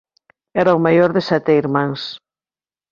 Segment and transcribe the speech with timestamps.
[0.61, 2.01] Era o maior de sete irmáns.